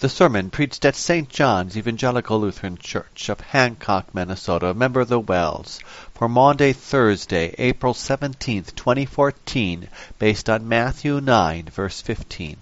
[0.00, 1.28] The sermon preached at St.
[1.28, 5.78] John's Evangelical Lutheran Church of Hancock, Minnesota, member of the WELS,
[6.14, 12.56] for Maundy, Thursday, April 17, 2014, based on Matthew 9, verse 15.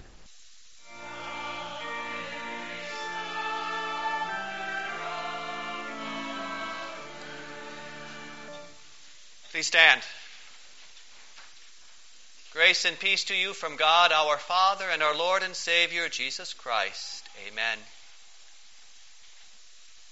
[9.52, 10.02] Please stand.
[12.58, 16.54] Grace and peace to you from God our Father and our Lord and Savior Jesus
[16.54, 17.22] Christ.
[17.46, 17.78] Amen.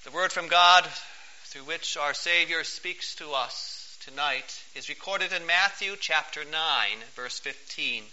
[0.04, 0.86] The word from God
[1.46, 6.52] through which our Savior speaks to us tonight is recorded in Matthew chapter 9,
[7.16, 8.04] verse 15.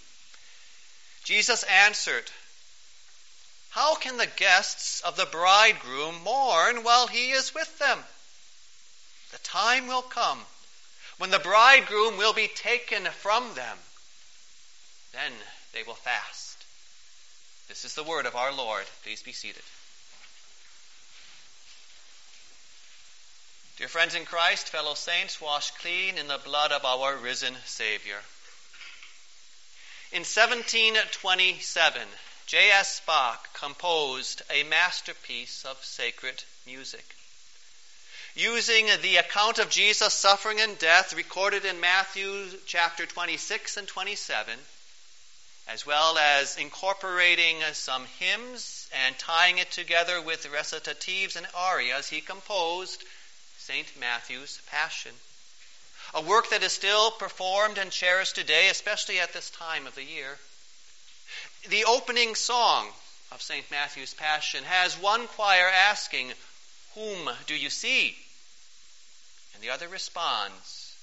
[1.24, 2.26] Jesus answered,
[3.70, 8.00] How can the guests of the bridegroom mourn while he is with them?
[9.32, 10.40] The time will come
[11.20, 13.78] when the bridegroom will be taken from them.
[15.14, 15.32] Then
[15.74, 16.66] they will fast.
[17.68, 18.86] This is the word of our Lord.
[19.04, 19.64] Please be seated.
[23.78, 28.20] Dear friends in Christ, fellow saints, washed clean in the blood of our risen Savior.
[30.12, 32.02] In 1727,
[32.46, 33.02] J.S.
[33.06, 37.16] Bach composed a masterpiece of sacred music.
[38.36, 44.60] Using the account of Jesus' suffering and death recorded in Matthew chapter 26 and 27,
[45.68, 52.10] as well as incorporating uh, some hymns and tying it together with recitatives and arias,
[52.10, 53.04] he composed
[53.58, 53.88] St.
[54.00, 55.14] Matthew's Passion.
[56.14, 60.04] A work that is still performed and cherished today, especially at this time of the
[60.04, 60.38] year.
[61.70, 62.88] The opening song
[63.32, 63.70] of St.
[63.72, 66.34] Matthew's Passion has one choir asking,
[66.94, 68.16] Whom do you see?
[69.54, 70.94] And the other responds,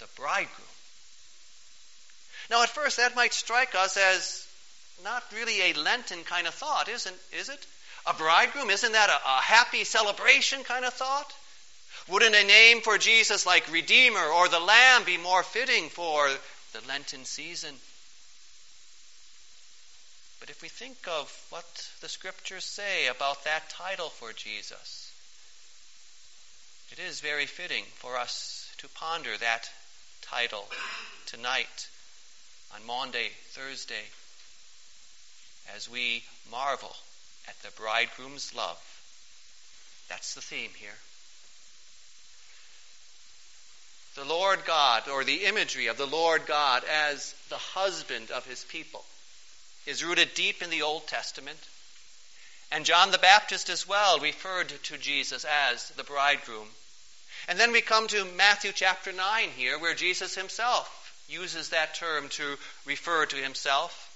[0.00, 0.73] The bridegroom.
[2.50, 4.46] Now, at first, that might strike us as
[5.02, 7.66] not really a Lenten kind of thought, isn't is it?
[8.06, 11.32] A bridegroom, isn't that a, a happy celebration kind of thought?
[12.08, 16.28] Wouldn't a name for Jesus like Redeemer or the Lamb be more fitting for
[16.72, 17.74] the Lenten season?
[20.38, 21.64] But if we think of what
[22.02, 25.10] the scriptures say about that title for Jesus,
[26.92, 29.70] it is very fitting for us to ponder that
[30.20, 30.68] title
[31.24, 31.88] tonight
[32.72, 34.04] on Maundy, Thursday,
[35.74, 36.94] as we marvel
[37.48, 38.78] at the bridegroom's love.
[40.08, 40.98] That's the theme here.
[44.16, 48.64] The Lord God, or the imagery of the Lord God as the husband of his
[48.64, 49.04] people,
[49.86, 51.58] is rooted deep in the Old Testament.
[52.70, 56.68] And John the Baptist as well referred to Jesus as the bridegroom.
[57.48, 62.28] And then we come to Matthew chapter 9 here, where Jesus himself uses that term
[62.30, 64.10] to refer to himself.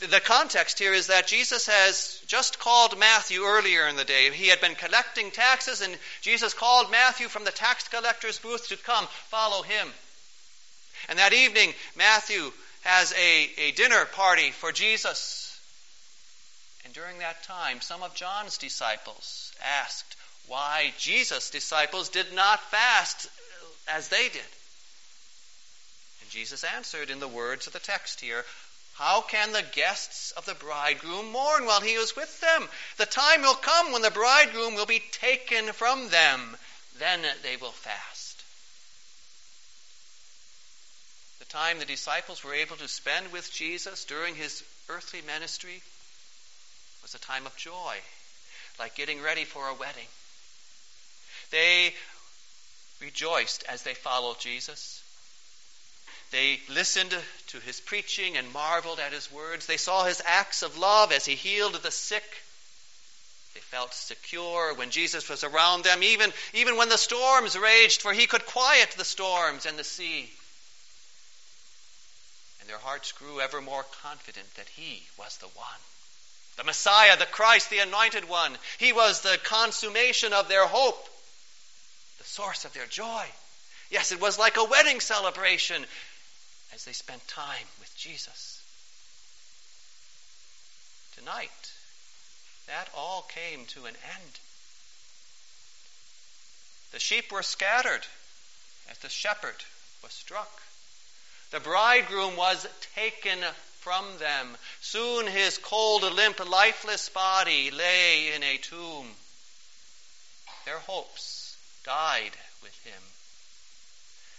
[0.00, 4.30] The context here is that Jesus has just called Matthew earlier in the day.
[4.30, 8.76] He had been collecting taxes, and Jesus called Matthew from the tax collector's booth to
[8.76, 9.88] come follow him.
[11.08, 12.52] And that evening, Matthew
[12.82, 15.58] has a, a dinner party for Jesus.
[16.84, 19.52] And during that time, some of John's disciples
[19.82, 20.16] asked
[20.48, 23.28] why Jesus' disciples did not fast
[23.88, 24.42] as they did.
[26.28, 28.44] Jesus answered in the words of the text here
[28.94, 32.68] How can the guests of the bridegroom mourn while he is with them?
[32.96, 36.56] The time will come when the bridegroom will be taken from them.
[36.98, 38.44] Then they will fast.
[41.38, 45.82] The time the disciples were able to spend with Jesus during his earthly ministry
[47.02, 47.96] was a time of joy,
[48.78, 50.08] like getting ready for a wedding.
[51.50, 51.94] They
[53.00, 54.97] rejoiced as they followed Jesus.
[56.30, 57.16] They listened
[57.48, 59.66] to his preaching and marveled at his words.
[59.66, 62.24] They saw his acts of love as he healed the sick.
[63.54, 68.12] They felt secure when Jesus was around them, even, even when the storms raged, for
[68.12, 70.30] he could quiet the storms and the sea.
[72.60, 75.80] And their hearts grew ever more confident that he was the one.
[76.58, 78.58] The Messiah, the Christ, the anointed one.
[78.78, 81.08] He was the consummation of their hope,
[82.18, 83.24] the source of their joy.
[83.90, 85.86] Yes, it was like a wedding celebration
[86.74, 88.62] as they spent time with Jesus.
[91.16, 91.72] Tonight,
[92.66, 94.38] that all came to an end.
[96.92, 98.06] The sheep were scattered
[98.90, 99.64] as the shepherd
[100.02, 100.62] was struck.
[101.50, 103.38] The bridegroom was taken
[103.80, 104.56] from them.
[104.80, 109.06] Soon his cold, limp, lifeless body lay in a tomb.
[110.64, 112.32] Their hopes died
[112.62, 113.02] with him.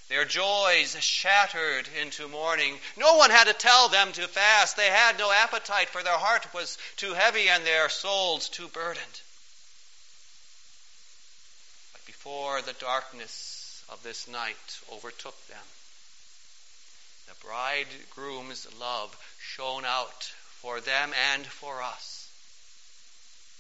[0.09, 2.75] Their joys shattered into mourning.
[2.97, 4.75] No one had to tell them to fast.
[4.75, 9.21] They had no appetite, for their heart was too heavy and their souls too burdened.
[11.94, 15.65] But before the darkness of this night overtook them,
[17.27, 20.23] the bridegroom's love shone out
[20.62, 22.19] for them and for us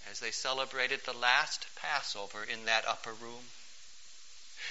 [0.09, 3.43] as they celebrated the last Passover in that upper room.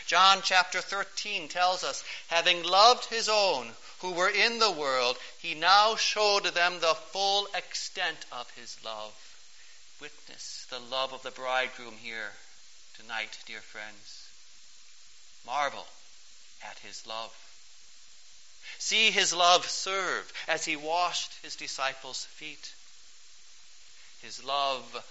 [0.07, 5.55] John chapter 13 tells us, having loved his own who were in the world, he
[5.55, 9.13] now showed them the full extent of his love.
[10.01, 12.33] Witness the love of the bridegroom here
[12.97, 14.29] tonight, dear friends.
[15.45, 15.87] Marvel
[16.63, 17.33] at his love.
[18.79, 22.73] See his love serve as he washed his disciples' feet.
[24.23, 25.05] His love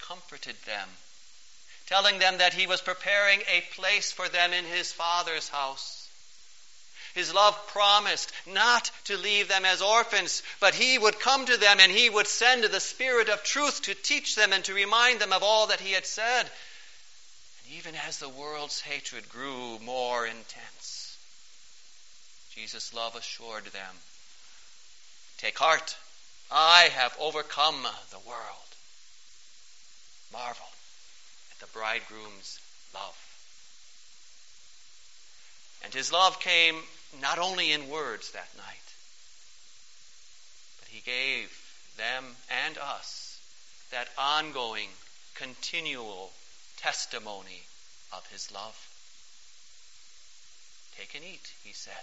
[0.00, 0.88] comforted them
[1.92, 6.08] telling them that he was preparing a place for them in his Father's house.
[7.14, 11.80] His love promised not to leave them as orphans, but he would come to them
[11.80, 15.34] and he would send the Spirit of truth to teach them and to remind them
[15.34, 16.40] of all that he had said.
[16.40, 21.18] And even as the world's hatred grew more intense,
[22.54, 23.94] Jesus' love assured them
[25.36, 25.94] Take heart,
[26.50, 28.70] I have overcome the world.
[30.32, 30.72] Marvel
[31.62, 32.58] the bridegroom's
[32.92, 33.16] love.
[35.84, 36.74] And his love came
[37.20, 38.88] not only in words that night,
[40.80, 41.50] but he gave
[41.96, 42.24] them
[42.66, 43.40] and us
[43.92, 44.88] that ongoing,
[45.34, 46.30] continual
[46.78, 47.62] testimony
[48.12, 48.76] of his love.
[50.98, 51.94] Take and eat, he said.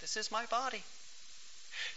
[0.00, 0.82] This is my body.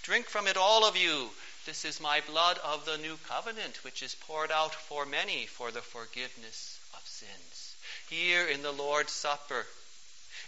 [0.04, 1.30] Drink from it, all of you.
[1.66, 5.70] This is my blood of the new covenant, which is poured out for many for
[5.70, 7.76] the forgiveness of sins.
[8.10, 9.66] Here in the Lord's Supper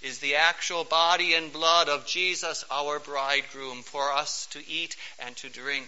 [0.02, 5.36] is the actual body and blood of Jesus, our bridegroom, for us to eat and
[5.38, 5.88] to drink.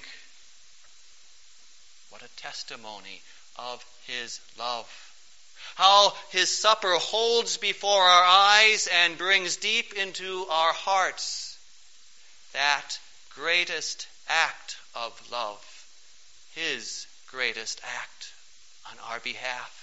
[2.10, 3.22] What a testimony
[3.58, 4.88] of his love.
[5.74, 11.58] How his supper holds before our eyes and brings deep into our hearts
[12.54, 13.00] that
[13.36, 15.64] greatest act of love,
[16.56, 18.34] his greatest act
[18.92, 19.82] on our behalf.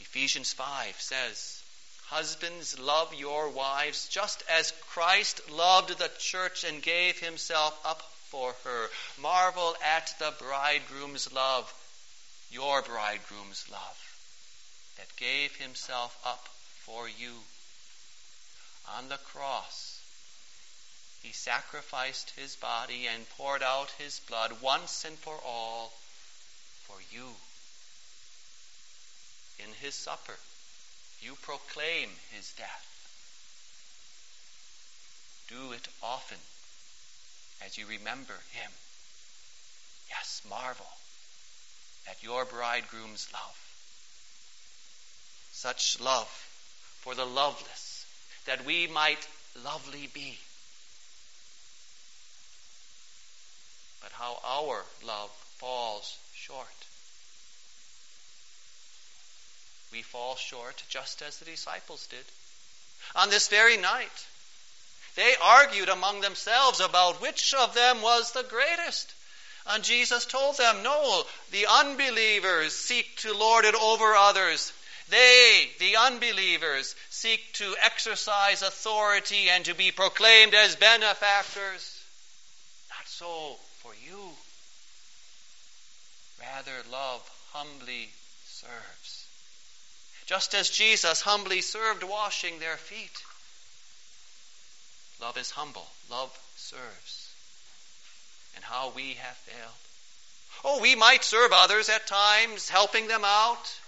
[0.00, 1.62] Ephesians 5 says,
[2.06, 8.54] Husbands, love your wives just as Christ loved the church and gave himself up for
[8.64, 8.86] her.
[9.20, 11.72] Marvel at the bridegroom's love,
[12.50, 13.98] your bridegroom's love,
[14.98, 16.48] that gave himself up
[16.84, 17.32] for you.
[18.96, 19.95] On the cross,
[21.26, 25.92] he sacrificed his body and poured out his blood once and for all
[26.86, 27.26] for you.
[29.58, 30.38] In his supper,
[31.20, 32.86] you proclaim his death.
[35.48, 36.38] Do it often
[37.64, 38.70] as you remember him.
[40.08, 40.86] Yes, marvel
[42.08, 43.58] at your bridegroom's love.
[45.50, 46.28] Such love
[47.00, 48.06] for the loveless,
[48.44, 49.26] that we might
[49.64, 50.38] lovely be.
[54.06, 56.68] But how our love falls short.
[59.90, 62.24] We fall short just as the disciples did.
[63.16, 64.26] On this very night,
[65.16, 69.12] they argued among themselves about which of them was the greatest.
[69.66, 74.72] And Jesus told them, No, the unbelievers seek to lord it over others.
[75.08, 82.00] They, the unbelievers, seek to exercise authority and to be proclaimed as benefactors.
[82.88, 83.56] Not so.
[86.56, 87.20] Rather, love
[87.52, 88.08] humbly
[88.46, 89.26] serves.
[90.24, 93.22] Just as Jesus humbly served washing their feet.
[95.20, 95.86] Love is humble.
[96.10, 97.28] Love serves.
[98.54, 99.74] And how we have failed.
[100.64, 103.80] Oh, we might serve others at times, helping them out.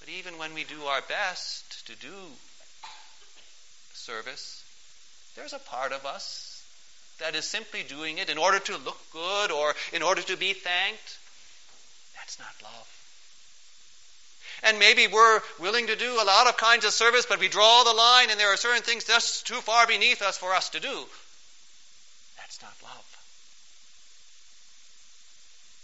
[0.00, 2.16] But even when we do our best to do
[3.92, 4.64] service,
[5.36, 6.64] there's a part of us
[7.20, 10.52] that is simply doing it in order to look good or in order to be
[10.52, 11.18] thanked,
[12.24, 12.88] that's not love.
[14.62, 17.84] And maybe we're willing to do a lot of kinds of service, but we draw
[17.84, 20.80] the line and there are certain things just too far beneath us for us to
[20.80, 21.04] do.
[22.38, 23.18] That's not love.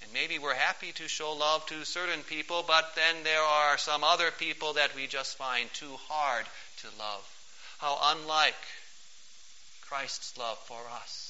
[0.03, 4.03] And maybe we're happy to show love to certain people, but then there are some
[4.03, 6.47] other people that we just find too hard
[6.79, 7.29] to love.
[7.81, 8.57] How unlike
[9.83, 11.30] Christ's love for us,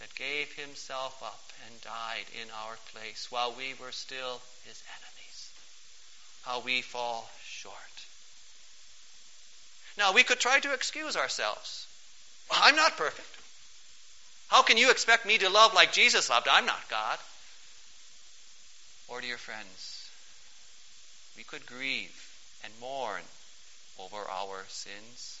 [0.00, 5.50] that gave himself up and died in our place while we were still his enemies.
[6.44, 7.74] How we fall short.
[9.98, 11.86] Now, we could try to excuse ourselves.
[12.50, 13.26] I'm not perfect.
[14.48, 16.46] How can you expect me to love like Jesus loved?
[16.48, 17.18] I'm not God.
[19.08, 20.08] Or, dear friends,
[21.36, 22.14] we could grieve
[22.64, 23.22] and mourn
[23.98, 25.40] over our sins.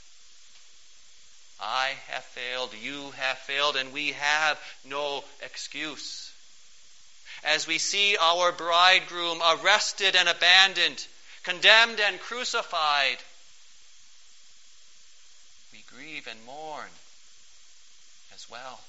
[1.60, 6.32] I have failed, you have failed, and we have no excuse.
[7.44, 11.06] As we see our bridegroom arrested and abandoned,
[11.42, 13.18] condemned and crucified,
[15.72, 16.90] we grieve and mourn
[18.34, 18.80] as well.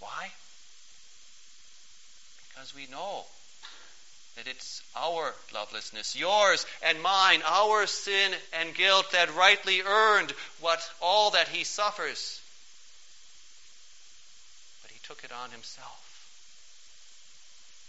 [0.00, 0.30] Why?
[2.48, 3.24] Because we know
[4.36, 10.80] that it's our lovelessness, yours and mine, our sin and guilt that rightly earned what
[11.00, 12.40] all that he suffers.
[14.82, 15.98] But he took it on himself.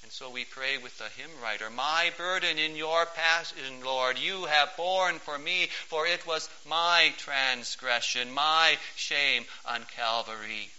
[0.03, 4.43] And so we pray with the hymn writer, My burden in your passion, Lord, you
[4.45, 10.69] have borne for me, for it was my transgression, my shame on Calvary.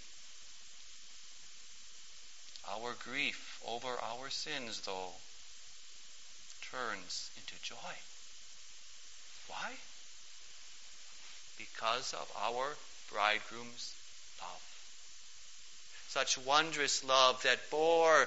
[2.70, 5.12] Our grief over our sins, though,
[6.74, 7.94] turns into joy.
[9.48, 9.70] Why?
[11.58, 12.66] Because of our
[13.12, 13.94] bridegroom's
[14.40, 14.62] love.
[16.08, 18.26] Such wondrous love that bore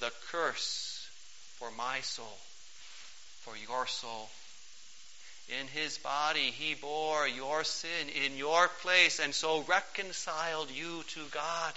[0.00, 1.06] the curse
[1.58, 2.38] for my soul,
[3.42, 4.28] for your soul.
[5.60, 11.20] In his body, he bore your sin in your place and so reconciled you to
[11.30, 11.72] God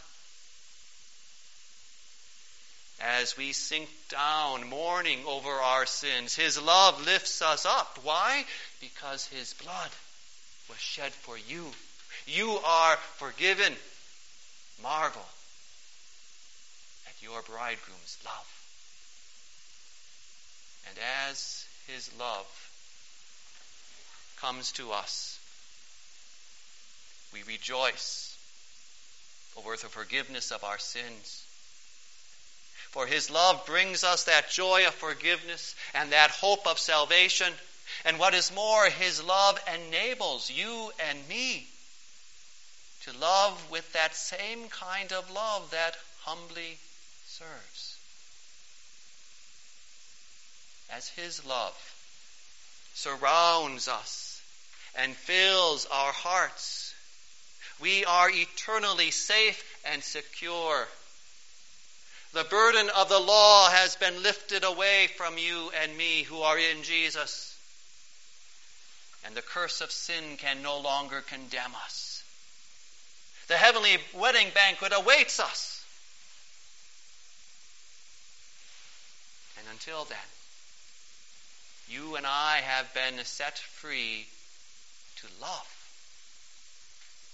[3.01, 6.35] as we sink down, mourning over our sins.
[6.35, 7.99] His love lifts us up.
[8.03, 8.45] Why?
[8.79, 9.89] Because His blood
[10.69, 11.65] was shed for you.
[12.27, 13.73] You are forgiven.
[14.81, 15.25] Marvel
[17.07, 18.61] at your bridegroom's love.
[20.89, 20.97] And
[21.27, 22.47] as His love
[24.39, 25.39] comes to us,
[27.33, 28.37] we rejoice
[29.57, 31.45] over the forgiveness of our sins
[32.95, 37.51] for his love brings us that joy of forgiveness and that hope of salvation.
[38.05, 41.67] And what is more, his love enables you and me
[43.03, 46.77] to love with that same kind of love that humbly
[47.25, 47.97] serves.
[50.93, 51.75] As his love
[52.93, 54.41] surrounds us
[54.97, 56.93] and fills our hearts,
[57.81, 60.87] we are eternally safe and secure
[62.36, 66.60] the burden of the law has been lifted away from you and me who are
[66.60, 67.58] in Jesus.
[69.25, 72.24] And the curse of sin can no longer condemn us.
[73.48, 75.82] The heavenly wedding banquet awaits us.
[79.58, 80.18] And until then,
[81.88, 84.25] you and I have been set free
[85.22, 85.88] to love.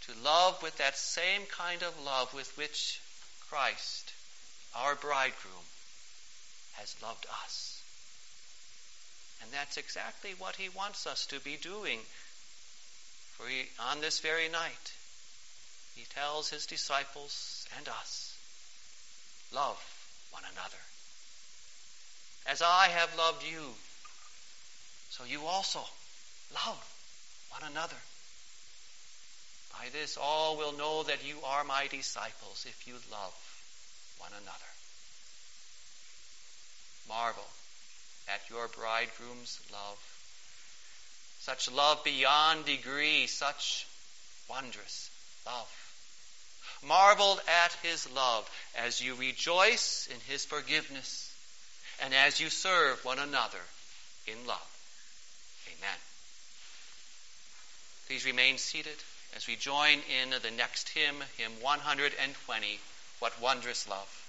[0.01, 3.01] To love with that same kind of love with which
[3.49, 4.13] Christ
[4.75, 5.65] our bridegroom
[6.73, 7.81] has loved us.
[9.41, 11.99] And that's exactly what he wants us to be doing.
[13.37, 14.91] For he, on this very night,
[15.95, 18.37] he tells his disciples and us,
[19.53, 19.79] love
[20.31, 20.81] one another.
[22.47, 23.61] As I have loved you,
[25.09, 25.79] so you also
[26.53, 26.81] love
[27.49, 27.95] one another.
[29.73, 33.50] By this all will know that you are my disciples if you love
[34.21, 34.71] one another.
[37.09, 37.49] Marvel
[38.29, 39.97] at your bridegroom's love.
[41.39, 43.87] Such love beyond degree, such
[44.47, 45.09] wondrous
[45.45, 45.67] love.
[46.87, 48.47] Marvel at his love
[48.77, 51.33] as you rejoice in his forgiveness
[52.03, 53.65] and as you serve one another
[54.27, 54.71] in love.
[55.67, 55.97] Amen.
[58.07, 58.97] Please remain seated
[59.35, 62.79] as we join in the next hymn, hymn 120.
[63.21, 64.20] What wondrous love.